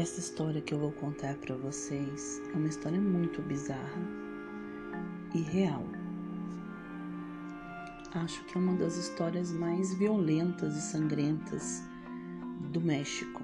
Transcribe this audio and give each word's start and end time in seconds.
Essa 0.00 0.18
história 0.18 0.62
que 0.62 0.72
eu 0.72 0.78
vou 0.78 0.92
contar 0.92 1.34
para 1.34 1.54
vocês 1.54 2.40
é 2.54 2.56
uma 2.56 2.68
história 2.68 2.98
muito 2.98 3.42
bizarra 3.42 4.00
e 5.34 5.42
real. 5.42 5.84
Acho 8.14 8.42
que 8.46 8.56
é 8.56 8.58
uma 8.62 8.78
das 8.78 8.96
histórias 8.96 9.52
mais 9.52 9.92
violentas 9.92 10.74
e 10.74 10.80
sangrentas 10.80 11.82
do 12.72 12.80
México. 12.80 13.42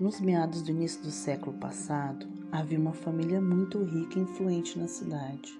Nos 0.00 0.20
meados 0.20 0.60
do 0.62 0.72
início 0.72 1.00
do 1.00 1.12
século 1.12 1.56
passado, 1.58 2.26
havia 2.50 2.80
uma 2.80 2.94
família 2.94 3.40
muito 3.40 3.80
rica 3.84 4.18
e 4.18 4.22
influente 4.22 4.76
na 4.76 4.88
cidade. 4.88 5.56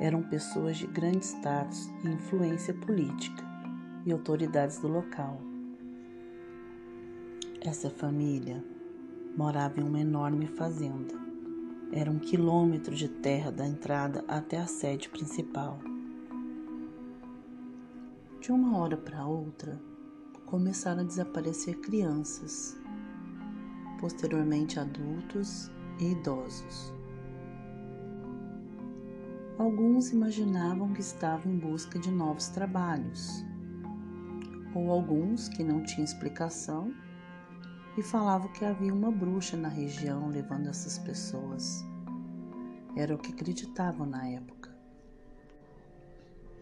Eram 0.00 0.22
pessoas 0.22 0.76
de 0.76 0.86
grande 0.86 1.24
status 1.24 1.90
e 2.04 2.08
influência 2.08 2.72
política 2.72 3.44
e 4.06 4.12
autoridades 4.12 4.78
do 4.78 4.86
local. 4.86 5.47
Essa 7.60 7.90
família 7.90 8.64
morava 9.36 9.80
em 9.80 9.82
uma 9.82 9.98
enorme 9.98 10.46
fazenda. 10.46 11.12
Era 11.90 12.08
um 12.08 12.18
quilômetro 12.18 12.94
de 12.94 13.08
terra 13.08 13.50
da 13.50 13.66
entrada 13.66 14.24
até 14.28 14.58
a 14.58 14.66
sede 14.66 15.08
principal. 15.08 15.80
De 18.40 18.52
uma 18.52 18.78
hora 18.78 18.96
para 18.96 19.26
outra, 19.26 19.76
começaram 20.46 21.00
a 21.00 21.04
desaparecer 21.04 21.80
crianças, 21.80 22.76
posteriormente 24.00 24.78
adultos 24.78 25.68
e 25.98 26.12
idosos. 26.12 26.94
Alguns 29.58 30.12
imaginavam 30.12 30.92
que 30.92 31.00
estavam 31.00 31.52
em 31.52 31.58
busca 31.58 31.98
de 31.98 32.12
novos 32.12 32.50
trabalhos, 32.50 33.44
ou 34.72 34.92
alguns 34.92 35.48
que 35.48 35.64
não 35.64 35.82
tinham 35.82 36.04
explicação 36.04 36.94
e 37.98 38.02
falavam 38.02 38.46
que 38.52 38.64
havia 38.64 38.94
uma 38.94 39.10
bruxa 39.10 39.56
na 39.56 39.68
região 39.68 40.28
levando 40.28 40.68
essas 40.68 40.98
pessoas. 40.98 41.84
Era 42.96 43.12
o 43.12 43.18
que 43.18 43.32
acreditavam 43.32 44.06
na 44.06 44.24
época. 44.24 44.70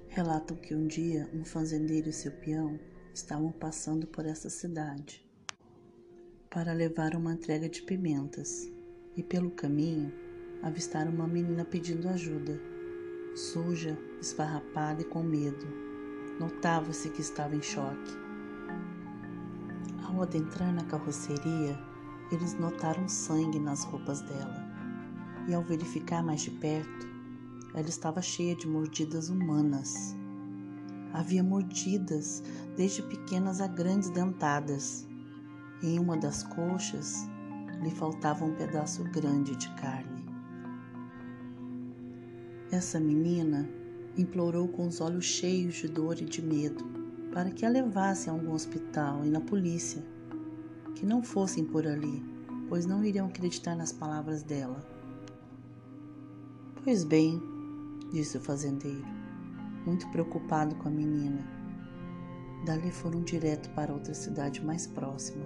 Relatam 0.09 0.57
que 0.57 0.75
um 0.75 0.87
dia 0.87 1.29
um 1.35 1.45
fazendeiro 1.45 2.09
e 2.09 2.13
seu 2.13 2.33
peão 2.33 2.81
estavam 3.13 3.53
passando 3.53 4.07
por 4.07 4.25
essa 4.25 4.49
cidade 4.49 5.23
para 6.49 6.73
levar 6.73 7.15
uma 7.15 7.35
entrega 7.35 7.69
de 7.69 7.83
pimentas 7.83 8.73
e 9.15 9.23
pelo 9.23 9.51
caminho 9.51 10.11
avistaram 10.63 11.13
uma 11.13 11.29
menina 11.29 11.67
pedindo 11.67 12.09
ajuda, 12.09 12.59
suja, 13.35 13.99
esfarrapada 14.23 15.03
e 15.03 15.05
com 15.05 15.23
medo. 15.23 15.67
Notava-se 16.41 17.11
que 17.11 17.21
estava 17.21 17.55
em 17.55 17.63
choque. 17.63 18.26
Ao 20.17 20.23
adentrar 20.23 20.73
na 20.73 20.83
carroceria, 20.85 21.79
eles 22.33 22.59
notaram 22.59 23.07
sangue 23.07 23.59
nas 23.59 23.85
roupas 23.85 24.23
dela. 24.23 24.67
E 25.47 25.53
ao 25.53 25.63
verificar 25.63 26.23
mais 26.23 26.41
de 26.41 26.53
perto, 26.53 27.07
ela 27.75 27.87
estava 27.87 28.23
cheia 28.23 28.57
de 28.57 28.67
mordidas 28.67 29.29
humanas. 29.29 30.17
Havia 31.13 31.45
mordidas, 31.45 32.43
desde 32.75 33.03
pequenas 33.03 33.61
a 33.61 33.67
grandes 33.67 34.09
dentadas. 34.09 35.07
Em 35.83 35.99
uma 35.99 36.17
das 36.17 36.43
coxas 36.43 37.29
lhe 37.83 37.91
faltava 37.91 38.43
um 38.43 38.55
pedaço 38.55 39.05
grande 39.05 39.55
de 39.55 39.69
carne. 39.75 40.25
Essa 42.73 42.99
menina 42.99 43.69
implorou 44.17 44.67
com 44.67 44.87
os 44.87 44.99
olhos 45.03 45.27
cheios 45.27 45.75
de 45.75 45.89
dor 45.89 46.19
e 46.23 46.25
de 46.25 46.41
medo 46.41 46.96
para 47.37 47.51
que 47.51 47.67
a 47.67 47.69
levassem 47.69 48.31
a 48.31 48.35
algum 48.35 48.55
hospital 48.55 49.23
e 49.23 49.29
na 49.29 49.43
polícia, 49.43 50.03
que 50.95 51.05
não 51.05 51.23
fossem 51.23 51.67
por 51.67 51.87
ali, 51.87 52.25
pois 52.67 52.87
não 52.87 53.05
iriam 53.05 53.27
acreditar 53.27 53.77
nas 53.77 53.93
palavras 53.93 54.43
dela. 54.43 54.83
Pois 56.83 57.05
bem, 57.05 57.39
disse 58.11 58.39
o 58.39 58.41
fazendeiro, 58.41 59.05
muito 59.85 60.09
preocupado 60.09 60.77
com 60.77 60.89
a 60.89 60.91
menina. 60.91 61.47
Dali 62.65 62.91
foram 62.91 63.21
direto 63.23 63.69
para 63.75 63.93
outra 63.93 64.15
cidade 64.15 64.65
mais 64.65 64.87
próxima 64.87 65.45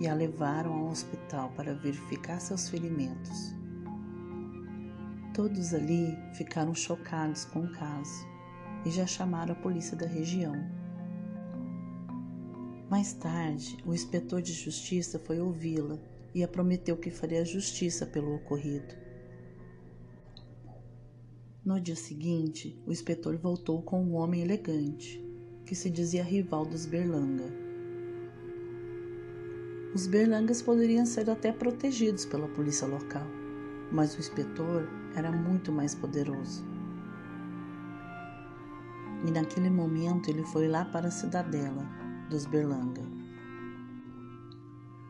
e 0.00 0.08
a 0.08 0.14
levaram 0.14 0.72
ao 0.72 0.88
hospital 0.88 1.50
para 1.50 1.74
verificar 1.74 2.40
seus 2.40 2.70
ferimentos. 2.70 3.54
Todos 5.34 5.74
ali 5.74 6.16
ficaram 6.32 6.74
chocados 6.74 7.44
com 7.44 7.60
o 7.60 7.72
caso 7.72 8.26
e 8.86 8.90
já 8.90 9.06
chamaram 9.06 9.52
a 9.52 9.58
polícia 9.58 9.94
da 9.94 10.06
região. 10.06 10.79
Mais 12.90 13.12
tarde, 13.12 13.78
o 13.86 13.94
inspetor 13.94 14.42
de 14.42 14.52
justiça 14.52 15.16
foi 15.16 15.38
ouvi-la 15.38 15.96
e 16.34 16.42
a 16.42 16.48
prometeu 16.48 16.96
que 16.96 17.08
faria 17.08 17.44
justiça 17.44 18.04
pelo 18.04 18.34
ocorrido. 18.34 18.92
No 21.64 21.80
dia 21.80 21.94
seguinte, 21.94 22.82
o 22.84 22.90
inspetor 22.90 23.36
voltou 23.36 23.80
com 23.80 24.02
um 24.02 24.14
homem 24.14 24.42
elegante, 24.42 25.24
que 25.64 25.76
se 25.76 25.88
dizia 25.88 26.24
rival 26.24 26.66
dos 26.66 26.84
Berlanga. 26.84 27.44
Os 29.94 30.08
Berlangas 30.08 30.60
poderiam 30.60 31.06
ser 31.06 31.30
até 31.30 31.52
protegidos 31.52 32.24
pela 32.24 32.48
polícia 32.48 32.88
local, 32.88 33.26
mas 33.92 34.16
o 34.16 34.18
inspetor 34.18 34.88
era 35.14 35.30
muito 35.30 35.70
mais 35.70 35.94
poderoso. 35.94 36.66
E 39.24 39.30
naquele 39.30 39.70
momento 39.70 40.28
ele 40.28 40.42
foi 40.42 40.66
lá 40.66 40.84
para 40.84 41.06
a 41.06 41.12
cidadela 41.12 42.09
dos 42.30 42.46
Berlanga. 42.46 43.02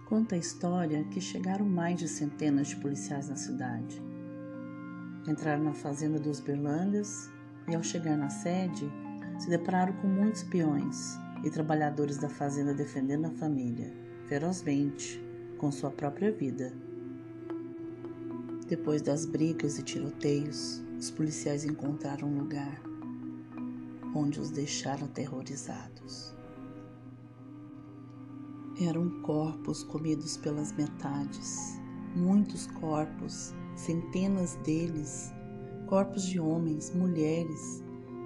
Conta 0.07 0.35
a 0.35 0.39
história 0.39 1.05
que 1.05 1.21
chegaram 1.21 1.67
mais 1.67 1.99
de 1.99 2.09
centenas 2.09 2.69
de 2.69 2.77
policiais 2.77 3.29
na 3.29 3.37
cidade. 3.37 4.03
Entraram 5.29 5.63
na 5.63 5.75
fazenda 5.75 6.19
dos 6.19 6.41
Berlangas 6.41 7.31
e, 7.69 7.75
ao 7.75 7.83
chegar 7.83 8.17
na 8.17 8.31
sede, 8.31 8.91
se 9.39 9.51
depararam 9.51 9.93
com 10.01 10.09
muitos 10.09 10.43
peões 10.45 11.15
e 11.45 11.51
trabalhadores 11.51 12.17
da 12.17 12.31
fazenda 12.31 12.73
defendendo 12.73 13.27
a 13.27 13.31
família, 13.31 13.95
ferozmente, 14.27 15.23
com 15.59 15.71
sua 15.71 15.91
própria 15.91 16.33
vida. 16.33 16.73
Depois 18.67 19.03
das 19.03 19.27
brigas 19.27 19.79
e 19.79 19.83
tiroteios, 19.83 20.83
os 20.99 21.11
policiais 21.11 21.67
encontraram 21.67 22.29
um 22.29 22.39
lugar 22.39 22.81
onde 24.15 24.41
os 24.41 24.51
deixaram 24.51 25.05
aterrorizados. 25.05 26.40
Eram 28.81 29.11
corpos 29.21 29.83
comidos 29.83 30.39
pelas 30.39 30.73
metades, 30.73 31.79
muitos 32.17 32.67
corpos, 32.67 33.53
centenas 33.77 34.55
deles, 34.65 35.31
corpos 35.87 36.25
de 36.25 36.41
homens, 36.41 36.91
mulheres, 36.95 37.85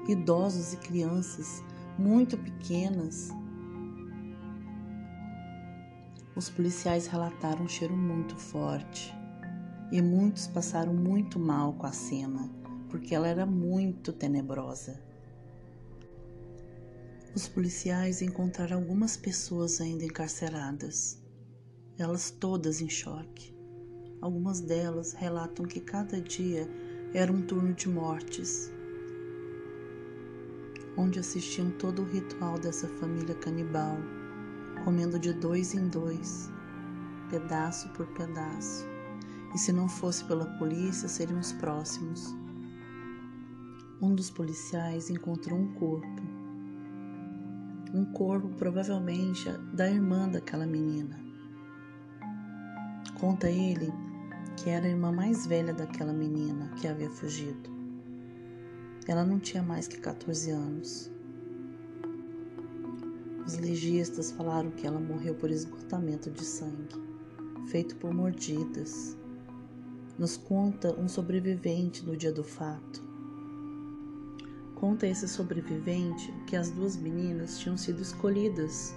idosos 0.09 0.73
e 0.73 0.77
crianças 0.77 1.61
muito 1.99 2.39
pequenas. 2.39 3.31
Os 6.37 6.49
policiais 6.49 7.09
relataram 7.09 7.65
um 7.65 7.69
cheiro 7.69 7.97
muito 7.97 8.37
forte 8.37 9.13
e 9.91 10.01
muitos 10.01 10.47
passaram 10.47 10.95
muito 10.95 11.37
mal 11.37 11.73
com 11.73 11.87
a 11.87 11.93
cena, 11.93 12.49
porque 12.89 13.13
ela 13.13 13.27
era 13.27 13.45
muito 13.45 14.13
tenebrosa. 14.13 15.03
Os 17.35 17.49
policiais 17.49 18.23
encontraram 18.23 18.77
algumas 18.77 19.17
pessoas 19.17 19.81
ainda 19.81 20.05
encarceradas, 20.05 21.21
elas 21.99 22.31
todas 22.31 22.81
em 22.81 22.89
choque. 22.89 23.53
Algumas 24.21 24.61
delas 24.61 25.15
relatam 25.15 25.67
que 25.67 25.81
cada 25.81 26.21
dia 26.21 26.71
era 27.13 27.33
um 27.33 27.43
turno 27.43 27.75
de 27.75 27.89
mortes, 27.89 28.71
onde 30.97 31.19
assistiam 31.19 31.73
todo 31.73 32.03
o 32.03 32.05
ritual 32.05 32.57
dessa 32.57 32.87
família 32.87 33.35
canibal, 33.35 33.99
comendo 34.85 35.19
de 35.19 35.33
dois 35.33 35.75
em 35.75 35.89
dois, 35.89 36.49
pedaço 37.31 37.89
por 37.95 38.07
pedaço. 38.15 38.87
E 39.53 39.59
se 39.59 39.73
não 39.73 39.89
fosse 39.89 40.25
pela 40.27 40.47
polícia, 40.57 41.09
seriam 41.09 41.41
os 41.41 41.53
próximos. 41.55 42.33
Um 44.01 44.15
dos 44.15 44.31
policiais 44.31 45.11
encontrou 45.11 45.59
um 45.59 45.75
corpo 45.75 46.34
um 47.95 48.05
corpo 48.05 48.49
provavelmente 48.49 49.49
da 49.73 49.89
irmã 49.89 50.29
daquela 50.29 50.67
menina. 50.67 51.17
Conta 53.21 53.49
ele 53.49 53.93
que 54.57 54.69
era 54.69 54.85
a 54.85 54.89
irmã 54.89 55.13
mais 55.13 55.47
velha 55.47 55.73
daquela 55.73 56.13
menina 56.13 56.73
que 56.81 56.89
havia 56.89 57.09
fugido. 57.09 57.71
Ela 59.07 59.25
não 59.25 59.39
tinha 59.39 59.63
mais 59.63 59.87
que 59.87 59.99
14 59.99 60.51
anos. 60.51 61.13
Os 63.47 63.57
legistas 63.59 64.33
falaram 64.33 64.73
que 64.73 64.87
ela 64.89 64.99
morreu 64.99 65.37
por 65.37 65.51
esgotamento 65.51 66.33
de 66.33 66.45
sangue, 66.45 67.01
feito 67.69 67.95
por 67.97 68.13
mordidas. 68.13 69.17
Nos 70.19 70.37
conta 70.37 70.93
um 70.99 71.07
sobrevivente 71.07 72.05
no 72.05 72.17
dia 72.17 72.33
do 72.33 72.43
fato. 72.43 73.14
Conta 74.85 75.07
esse 75.07 75.27
sobrevivente 75.27 76.31
que 76.47 76.55
as 76.55 76.71
duas 76.71 76.95
meninas 76.95 77.59
tinham 77.59 77.75
sido 77.75 78.03
escolhidas 78.03 78.95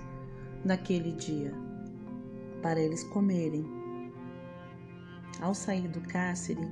naquele 0.65 1.13
dia 1.13 1.53
para 2.61 2.77
eles 2.77 3.05
comerem. 3.05 3.65
Ao 5.39 5.55
sair 5.55 5.87
do 5.87 6.01
cárcere, 6.01 6.67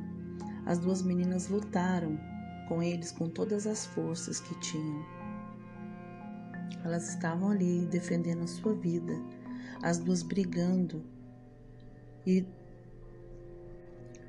as 0.66 0.80
duas 0.80 1.02
meninas 1.02 1.48
lutaram 1.48 2.20
com 2.68 2.84
eles 2.84 3.10
com 3.10 3.30
todas 3.30 3.66
as 3.66 3.86
forças 3.86 4.42
que 4.42 4.54
tinham. 4.60 5.06
Elas 6.84 7.08
estavam 7.08 7.52
ali 7.52 7.86
defendendo 7.86 8.44
a 8.44 8.48
sua 8.48 8.76
vida, 8.76 9.14
as 9.82 9.98
duas 9.98 10.24
brigando. 10.24 11.02
E 12.28 12.46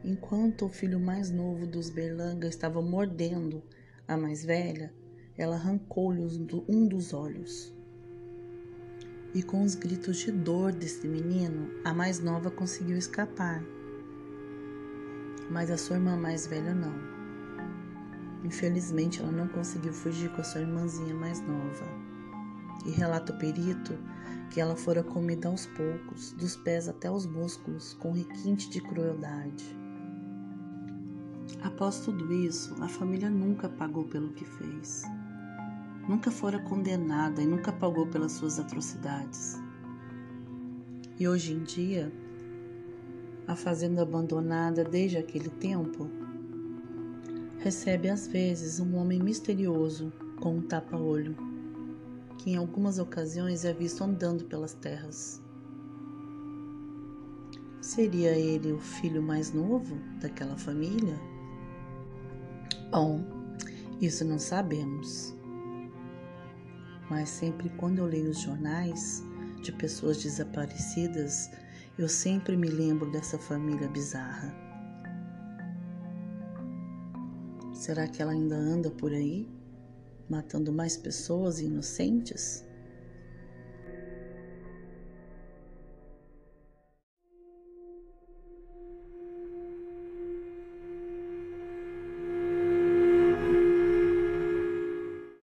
enquanto 0.04 0.66
o 0.66 0.68
filho 0.68 1.00
mais 1.00 1.28
novo 1.28 1.66
dos 1.66 1.90
Berlanga 1.90 2.46
estava 2.46 2.80
mordendo 2.80 3.64
a 4.08 4.16
mais 4.16 4.44
velha, 4.44 4.92
ela 5.36 5.56
arrancou-lhe 5.56 6.22
um 6.68 6.86
dos 6.86 7.12
olhos. 7.12 7.74
E 9.34 9.42
com 9.42 9.62
os 9.62 9.74
gritos 9.74 10.18
de 10.18 10.32
dor 10.32 10.72
desse 10.72 11.06
menino, 11.06 11.70
a 11.84 11.92
mais 11.92 12.20
nova 12.20 12.50
conseguiu 12.50 12.96
escapar. 12.96 13.62
Mas 15.50 15.70
a 15.70 15.76
sua 15.76 15.96
irmã 15.96 16.16
mais 16.16 16.46
velha 16.46 16.74
não. 16.74 16.94
Infelizmente, 18.44 19.20
ela 19.20 19.32
não 19.32 19.48
conseguiu 19.48 19.92
fugir 19.92 20.30
com 20.30 20.40
a 20.40 20.44
sua 20.44 20.60
irmãzinha 20.60 21.14
mais 21.14 21.40
nova. 21.40 21.86
E 22.86 22.90
relata 22.92 23.32
o 23.32 23.38
perito 23.38 23.98
que 24.50 24.60
ela 24.60 24.76
fora 24.76 25.02
comida 25.02 25.48
aos 25.48 25.66
poucos, 25.66 26.32
dos 26.32 26.56
pés 26.56 26.88
até 26.88 27.10
os 27.10 27.26
músculos, 27.26 27.94
com 27.94 28.12
requinte 28.12 28.70
de 28.70 28.80
crueldade. 28.80 29.85
Após 31.66 31.98
tudo 31.98 32.32
isso, 32.32 32.80
a 32.80 32.86
família 32.86 33.28
nunca 33.28 33.68
pagou 33.68 34.04
pelo 34.04 34.28
que 34.28 34.44
fez. 34.44 35.02
Nunca 36.08 36.30
fora 36.30 36.60
condenada 36.60 37.42
e 37.42 37.46
nunca 37.46 37.72
pagou 37.72 38.06
pelas 38.06 38.32
suas 38.32 38.60
atrocidades. 38.60 39.60
E 41.18 41.26
hoje 41.26 41.54
em 41.54 41.64
dia, 41.64 42.12
a 43.48 43.56
fazenda 43.56 44.02
abandonada 44.02 44.84
desde 44.84 45.18
aquele 45.18 45.48
tempo 45.48 46.08
recebe 47.58 48.10
às 48.10 48.28
vezes 48.28 48.78
um 48.78 48.94
homem 48.94 49.20
misterioso 49.20 50.12
com 50.40 50.58
um 50.58 50.62
tapa-olho, 50.62 51.36
que 52.38 52.50
em 52.50 52.56
algumas 52.56 53.00
ocasiões 53.00 53.64
é 53.64 53.72
visto 53.72 54.04
andando 54.04 54.44
pelas 54.44 54.72
terras. 54.72 55.42
Seria 57.80 58.38
ele 58.38 58.70
o 58.70 58.78
filho 58.78 59.20
mais 59.20 59.52
novo 59.52 59.96
daquela 60.20 60.56
família? 60.56 61.18
Bom, 62.96 63.20
isso 64.00 64.24
não 64.24 64.38
sabemos. 64.38 65.36
Mas 67.10 67.28
sempre 67.28 67.68
quando 67.76 67.98
eu 67.98 68.06
leio 68.06 68.30
os 68.30 68.40
jornais 68.40 69.22
de 69.62 69.70
pessoas 69.70 70.22
desaparecidas, 70.22 71.50
eu 71.98 72.08
sempre 72.08 72.56
me 72.56 72.68
lembro 72.68 73.10
dessa 73.10 73.38
família 73.38 73.86
bizarra. 73.86 74.50
Será 77.74 78.08
que 78.08 78.22
ela 78.22 78.32
ainda 78.32 78.56
anda 78.56 78.90
por 78.90 79.12
aí, 79.12 79.46
matando 80.26 80.72
mais 80.72 80.96
pessoas 80.96 81.60
inocentes? 81.60 82.64